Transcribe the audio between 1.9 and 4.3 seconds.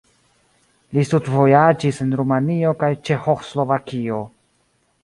en Rumanio kaj Ĉeĥoslovakio.